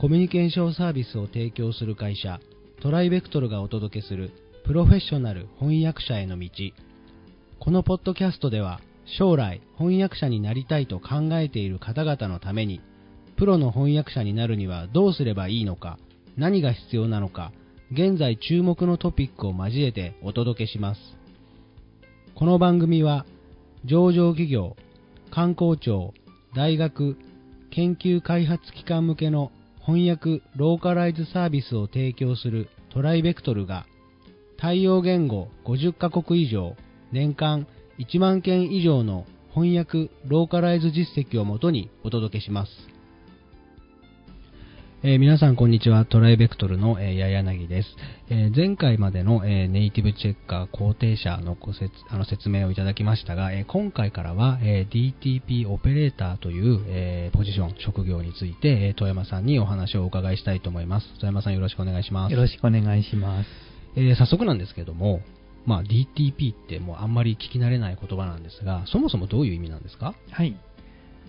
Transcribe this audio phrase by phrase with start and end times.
[0.00, 2.38] コミュニケーションサービスを提供する会社
[2.80, 4.30] トライベクトルがお届けする
[4.64, 6.48] プロフェッショナル翻訳者への道。
[7.58, 8.80] このポッドキャストでは
[9.18, 12.80] 将来翻訳者になりたいと考えている方々のために
[13.36, 15.98] プロの翻訳者になるにはどうすればいいのか
[16.36, 17.50] 何が必要なのか
[17.90, 21.00] 現在注目のトピックを交えてお届けします。
[22.36, 23.26] この番組は
[23.84, 24.76] 上場企業
[25.32, 26.14] 観光庁
[26.54, 27.16] 大学
[27.72, 29.50] 研究開発機関向けの
[29.88, 33.86] 翻訳ローカライズサービスを提供するトライベクトルが
[34.58, 36.76] 対応言語50カ国以上
[37.10, 37.66] 年間
[37.98, 39.24] 1万件以上の
[39.54, 42.97] 翻訳ローカライズ実績をもとにお届けします。
[45.04, 46.04] えー皆さんこんにちは。
[46.06, 47.88] トライベクトルの、えー、ややなぎです、
[48.30, 61.06] えー前回までの、えーネイティブチェッカー肯定者のご説あの説明をいただきましたが、えー今回からは、えー DTP オペレーターという、えーポジション、職業について、えー富山さんにお話をお伺いしたいと思います。
[61.20, 62.32] 富山さんよろしくお願いします。
[62.32, 63.48] よろしくお願いします。
[63.94, 65.20] えー早速なんですけども、
[65.64, 70.14] まあ、DTP ってもうあんまり聞き慣れない言葉なんですが、そもそもどういう意味なんですか？
[70.32, 70.56] はい。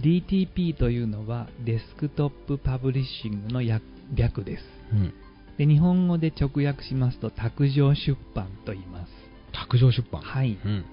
[0.00, 3.82] DTP というのはデスクトップパブリッシングの略
[4.14, 4.64] 略です。
[4.92, 5.14] うん。
[5.58, 9.12] で、日本語で直訳しますと卓上出版と言います。
[9.52, 10.22] 卓上出版。
[10.22, 10.58] はい。
[10.64, 10.84] うん。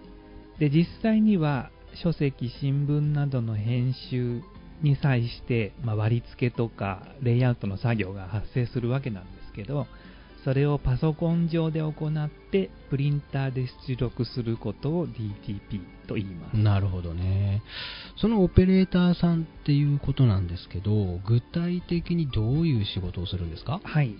[0.59, 1.71] で、実際には
[2.03, 4.41] 書籍、新聞などの編集
[4.81, 9.87] に際して、まあ、割り付けとかレイアウトの作業が発生するわけなんですけど、
[10.45, 16.57] それをパソコン上で行ってプリンターで出力することを DTP と言います。
[16.57, 17.63] なるほどね。
[18.17, 23.81] そのオペレーターさんっていうことなんですけど、具体的にどういう仕事をするんですか？
[23.83, 24.15] はい。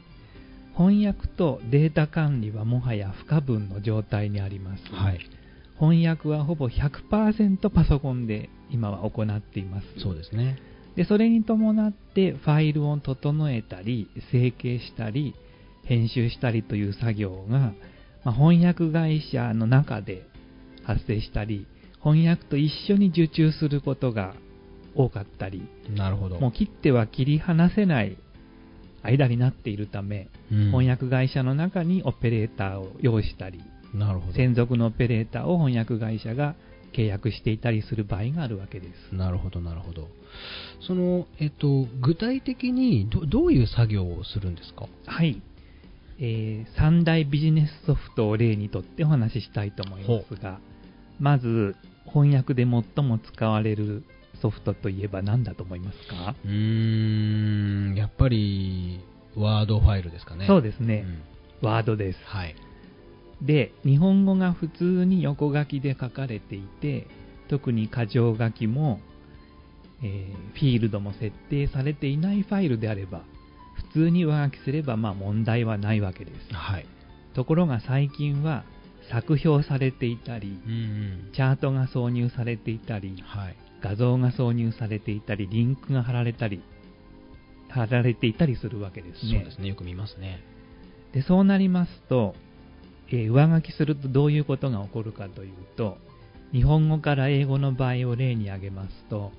[0.75, 4.83] 翻訳とデータ管理はもはや不可分の状態にあります。
[4.91, 5.19] はい。
[5.79, 9.87] 翻訳はほぼ100%パソコンで今は行っています。
[9.99, 10.57] そうですね。
[10.95, 15.35] で、それに伴ってファイルを整えたり、整形したり、
[15.86, 17.73] 編集したりという作業が、
[18.23, 20.28] まあ翻訳会社の中で
[20.84, 21.66] 発生したり、
[22.03, 24.35] 翻訳と一緒に受注することが
[24.95, 25.63] 多かったり、
[25.95, 26.40] なるほど。
[26.40, 28.18] もう切っては切り離せない
[29.03, 33.59] 間になっているため、うん翻訳会社の中にオペレーターを用意したり、
[33.94, 34.34] なるほど。
[34.34, 36.56] 専属のオペレーターを翻訳会社が
[36.94, 39.16] 契約していたりする場合があるわけです。
[39.16, 40.07] なるほど、なるほど。
[40.88, 44.88] その、えっと、具体的にどどういう作業をするんですか？
[45.06, 45.41] はい。
[46.19, 50.59] えー三大ビジネスソフトを例にとってお話ししたいと思いますが、
[51.19, 54.03] まず、翻訳で最も使われる
[54.41, 59.01] ソフトといえば何だと思いますか、うーん、やっぱり、
[59.35, 60.47] ワードファイルですかね。
[60.47, 62.19] そうですねうんワードです。
[62.25, 62.55] はい。
[63.41, 67.07] で、日本語が普通に横書きで書かれていて、
[67.49, 68.99] 特に箇条書きも、
[70.03, 73.34] えーフィールドも設定されていないファイルであれば、普
[73.95, 76.53] 通に上書きすればまあ問題はないわけです。
[76.53, 76.85] はい。
[77.33, 78.63] ところが最近は
[79.09, 83.01] 作表されていたりう、んチャートが挿入されていたうん。
[83.01, 83.56] り、はい。
[83.81, 86.61] 画像が挿入されていたり、リンクが貼られたり、
[87.69, 89.39] 貼られていたりするわけですね。
[89.39, 89.67] そうですね。
[89.69, 90.39] よく見ますね。
[91.13, 92.35] でそうなりますと、
[93.09, 95.97] えー上書きするとどういうことが起こるかというと、
[96.51, 99.31] 日本語から英語の場合を例に挙げますと、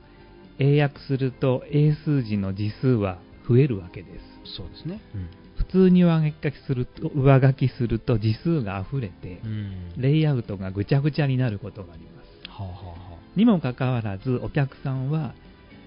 [0.58, 3.18] 英訳すると英数字の字数は
[3.48, 4.08] 増えるわけで
[4.44, 4.56] す。
[4.56, 5.00] そうですね。
[5.14, 5.28] うん。
[5.56, 12.50] 普通に上書きすると上書きすると字数が溢れて、うんレイアウトがぐちゃぐちゃになることがあります。
[12.50, 15.34] はあ、はあはにもかかわらず、お客さんは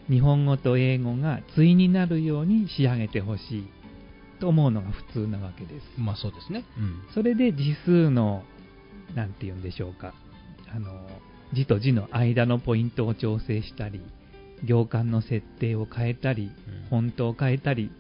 [0.10, 3.70] 日本語と英語が対になるように仕上げてほしい
[4.40, 5.86] と思うのが普通なわけです。
[5.98, 6.66] あ、まあそうですね。
[6.78, 7.02] うん。
[7.14, 8.44] それで字数の、
[9.16, 10.14] なんて言うんでしょうか、
[10.74, 11.08] あの、
[11.54, 14.02] 字と字の間のポイントを調整したり、
[14.64, 17.92] 行間の設定を変えたり、うんフォントを変えたり、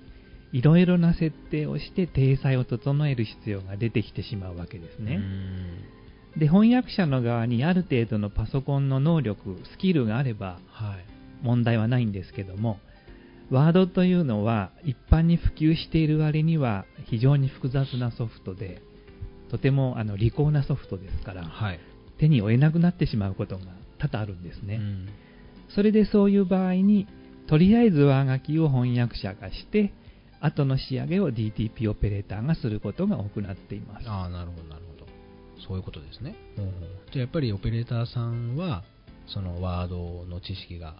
[0.52, 5.16] いろいろな設定をして体裁を整える必要が出てきてしまうわけですね。
[5.16, 11.06] うんで、翻訳者の側にある程度のパソコンの能力、スキルがあればはい。
[11.42, 12.80] 問題はないんですけども、
[13.50, 18.82] ワードというのは一般に普及している割には非常に複雑なソフトで、
[19.50, 21.80] とてもあの利口なソフトですから、はい。
[22.20, 23.64] 手に負えなくなってしまうことが
[23.98, 24.76] 多々あるんですね。
[24.76, 25.10] うん
[25.76, 27.08] それでそういう場合に、
[27.48, 29.94] とりあえず上書きを翻訳者がして、
[30.42, 34.10] 後の仕上げを DTP オペレーターがすることが多くなっています。
[34.10, 35.08] ああ、なるほど、なるほど。
[35.68, 36.36] そういうことですね。
[36.56, 38.84] じゃあやっぱりオペレーターさんは、
[39.28, 40.96] そのワードの知識が、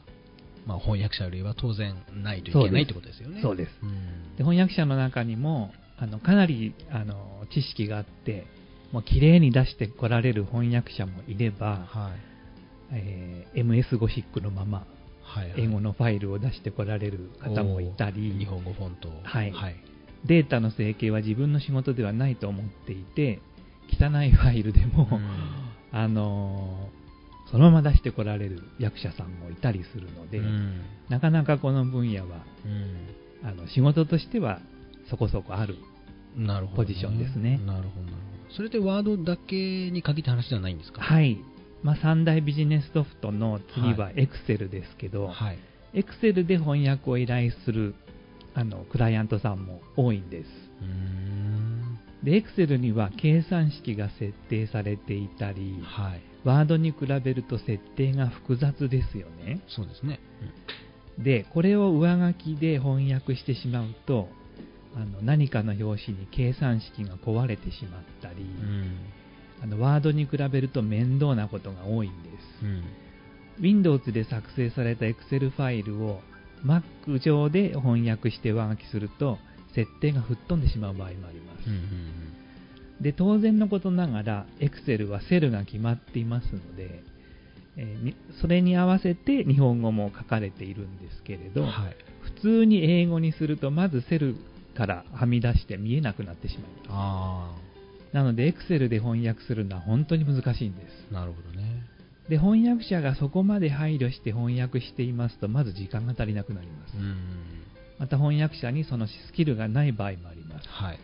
[0.66, 3.42] まあ、翻訳者よりは当然ないといけないってことですよね。
[3.42, 3.72] そうです。
[3.82, 8.46] うんで翻訳者の中にもあのかなりあの知識があって
[8.92, 12.30] もう綺麗に出してこられる翻訳者もいれば、はい。
[12.92, 14.86] えー MS ゴシックのまま
[15.24, 15.62] はいはい。
[15.64, 19.22] 英語のファイルを出してこられる方もいたり、日本語フォントを。
[19.24, 19.52] はい。
[19.52, 19.76] はい、
[20.26, 23.40] データの整形は自分の仕事ではないと思っていて、
[23.92, 25.22] 汚いファイルでも、うん。
[25.92, 27.00] あのー
[27.52, 30.82] そのまま出してこられる役者さんもいたりするので、うん。
[31.10, 33.48] なかなかこの分野はうん。
[33.48, 34.60] あの仕事としては
[35.10, 35.76] そこそこある。
[36.76, 37.60] ポジションですね。
[37.66, 38.16] なるほど、なる
[38.46, 38.54] ほど。
[38.56, 41.02] それでワードだけに限った話ではないんですか？
[41.02, 41.40] はい。
[41.84, 45.60] まあ、三大ビジネスソフトの次は Excel ですけど、はい。
[45.94, 47.96] Excel で翻訳を依頼する
[48.54, 50.50] あのクライアントさんも多いんです。
[50.82, 52.00] うーん。
[52.24, 56.22] で、Excel には計算式が設定されていたり、はい。
[56.44, 59.62] ワードに比べると設定が複雑ですよね。
[59.68, 60.20] そうですね。
[61.18, 64.30] で、これを上書きで翻訳してしまうと、
[64.96, 68.98] あの何かの表紙に計算式が壊れてしまったり、うん。
[69.62, 72.30] あのワードに比べると面倒なことが多いんで
[72.62, 72.66] す。
[72.66, 72.84] うん。
[73.62, 76.22] Windows で作成された Excel ファイルを
[76.66, 79.38] Mac 上で翻訳して上書きすると、
[79.76, 81.68] 設定が吹っ飛んでしまう場合もあります。
[81.68, 81.74] うん。
[81.74, 83.04] うん。
[83.04, 87.04] で当然のことながら Excel はセルが決まっていますので、
[87.78, 91.72] えそれに合わせて日本語も書かれているんですけれど、はい。
[92.36, 94.36] 普通に英語にするとまずセル
[94.76, 97.56] からはみ出して見えなくなってしまいますあ
[98.14, 101.84] なので Excel で翻訳するのは本当に難しいんですあ、なるほどね。
[102.30, 107.16] で翻訳者がそこまで配慮して翻訳していますとまず時間が足りなくなりますうん。
[107.98, 111.00] また翻訳者にそのスキルがない場合もありますはい。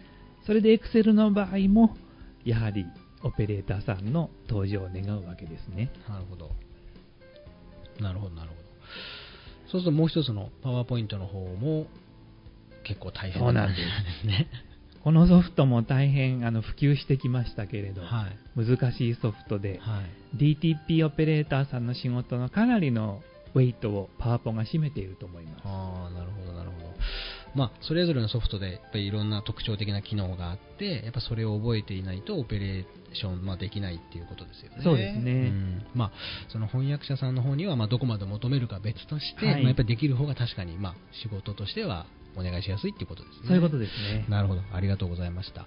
[0.46, 1.96] それで Excel の場合も
[2.44, 2.86] やはり
[3.24, 6.52] オペレーターさんの登場を願うわけですねなるほど。
[8.00, 8.62] なるほど、なるほど。
[9.72, 11.88] そうするともう一つのパワーポイントの方も
[12.84, 14.48] 結構大変なんですすね。
[15.06, 18.66] このソフトも大変あの普及してきましたけれど、はい。
[18.66, 20.02] 難しいソフトで、は
[20.34, 20.58] い。
[20.58, 23.22] DTP オペレーターさんの仕事のかなりの
[23.54, 25.62] ウェイトをパワポが占めていると思います。
[25.64, 26.86] ああ、なるほど、なるほど。
[27.54, 34.84] まあ、それぞれのソフトで、やっぱりいろんな特徴的な機能があって、やっぱそれを覚えていないとオペレーション、まあ、できないっていうことですよね。
[34.84, 36.12] そうですねんまあ、
[36.50, 42.08] その翻訳者さんの方には、まあ、どこまで求めるか別として、はいまあ、やっぱりできる方が確かに、まあ、仕事としては
[42.38, 43.48] お願いしやすいっていうことですね。
[43.48, 44.26] そういうことですね。
[44.30, 44.62] なるほど。
[44.74, 45.66] ありがとうございました。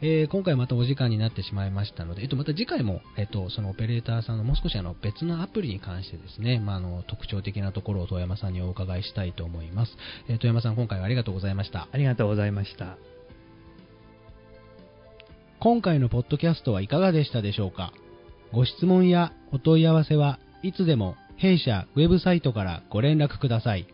[0.00, 9.92] えー今回またお時間になってしまいましたので、えっと、また次回も、えっと、そのオペレーターさんのもう少しあの別のアプリに関してですね、まあ、あの特徴的なところを遠山さんにお伺いしたいと思います。
[10.28, 11.88] えー遠山さん、今回はありがとうございました。
[11.90, 12.96] ありがとうございました。
[15.60, 17.92] 今回のポッドキャストはいかがでしたでしょうか？
[18.52, 23.88] ご質問やお問い合わせはいつでも弊社ウェブサイトからご連絡ください。